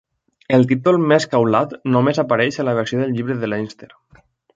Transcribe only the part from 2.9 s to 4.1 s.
del Llibre de Leinster.